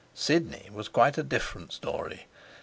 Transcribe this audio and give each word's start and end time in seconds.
Sidney 0.15 0.67
was 0.73 0.87
quite 0.87 1.19
a 1.19 1.23
different 1.23 1.71
story. 1.71 2.25